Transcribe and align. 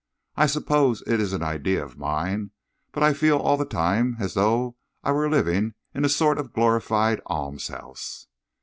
I 0.35 0.47
suppose 0.47 1.03
it 1.05 1.19
is 1.19 1.31
an 1.31 1.43
idea 1.43 1.85
of 1.85 1.95
mine, 1.95 2.49
but 2.91 3.03
I 3.03 3.13
feel 3.13 3.37
all 3.37 3.55
the 3.55 3.65
time 3.65 4.15
as 4.19 4.33
though 4.33 4.75
I 5.03 5.11
were 5.11 5.29
living 5.29 5.75
in 5.93 6.05
a 6.05 6.09
sort 6.09 6.39
of 6.39 6.53
glorified 6.53 7.21
almshouse." 7.27 8.25